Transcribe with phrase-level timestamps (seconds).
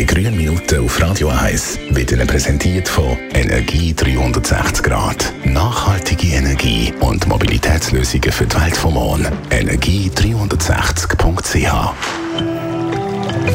[0.00, 5.30] Die grünen Minuten auf Radio 1 wird präsentiert von Energie 360 Grad.
[5.44, 9.26] Nachhaltige Energie und Mobilitätslösungen für die Welt vom Morgen.
[9.50, 11.92] Energie360.ch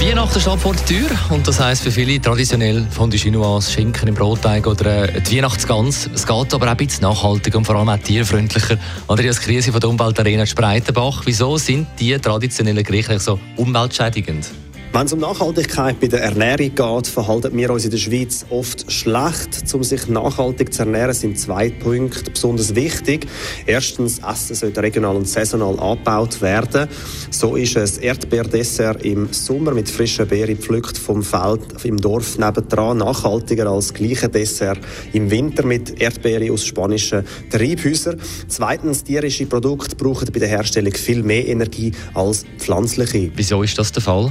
[0.00, 4.08] Weihnachten steht vor der Tür und das heisst für viele traditionell von der Chinoise, Schinken
[4.08, 6.10] im Brotteig oder äh, die Weihnachtsgans.
[6.12, 8.78] Es geht aber auch ein bisschen nachhaltiger und vor allem auch tierfreundlicher.
[9.06, 11.22] Andreas Krise von der Umweltarena Spreitenbach.
[11.24, 14.50] Wieso sind die traditionellen Gerichte so umweltschädigend?
[14.94, 18.92] Wenn es um Nachhaltigkeit bei der Ernährung geht, verhalten wir uns in der Schweiz oft
[18.92, 19.64] schlecht.
[19.72, 23.26] Um sich nachhaltig zu ernähren, sind zwei Punkte besonders wichtig.
[23.64, 26.90] Erstens, Essen sollte regional und saisonal angebaut werden.
[27.30, 32.98] So ist ein Erdbeerdessert im Sommer mit frischen Beeren gepflückt vom Feld im Dorf nebendran
[32.98, 34.80] nachhaltiger als das gleiche Dessert
[35.14, 38.20] im Winter mit Erdbeeren aus spanischen Treibhäusern.
[38.46, 43.32] Zweitens, tierische Produkte brauchen bei der Herstellung viel mehr Energie als pflanzliche.
[43.34, 44.30] Wieso ist das der Fall?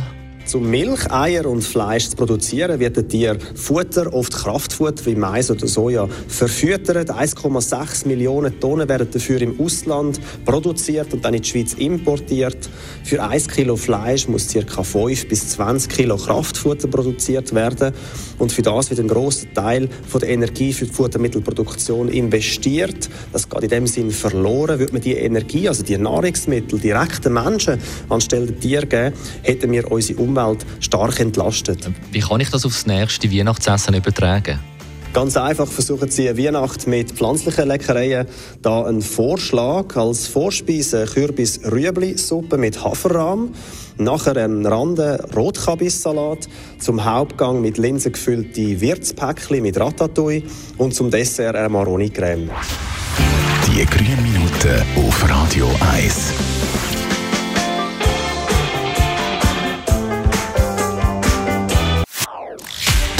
[0.53, 5.49] Um Milch, Eier und Fleisch zu produzieren, wird das Tier Futter, oft Kraftfutter wie Mais
[5.49, 7.09] oder Soja, verfüttert.
[7.09, 12.69] 1,6 Millionen Tonnen werden dafür im Ausland produziert und dann in die Schweiz importiert.
[13.05, 14.83] Für 1 Kilo Fleisch muss ca.
[14.83, 17.93] 5 bis 20 Kilo Kraftfutter produziert werden.
[18.37, 23.09] Und für das wird ein großer Teil von der Energie für die Futtermittelproduktion investiert.
[23.31, 24.79] Das geht in dem Sinn verloren.
[24.79, 29.71] Würde man die Energie, also die Nahrungsmittel, direkt den Menschen anstelle der Tiere geben, hätten
[29.71, 31.89] wir unsere Umwelt Umwelt stark entlastet.
[32.11, 34.59] Wie kann ich das aufs nächste Weihnachtsessen übertragen?
[35.13, 38.27] Ganz einfach versuchen Sie eine Weihnacht mit pflanzlichen Leckereien.
[38.61, 43.53] Da ein Vorschlag als Vorspeise Kürbis-Rüebli-Suppe mit Haferrahm.
[43.97, 46.47] Nachher ein Rande Rotkabissalat.
[46.79, 50.43] Zum Hauptgang mit Linsen gefüllte Wirtspäckchen mit Ratatouille.
[50.77, 52.49] Und zum Dessert eine Maroni-Creme.
[53.67, 56.33] Die grünen Minuten auf Radio 1.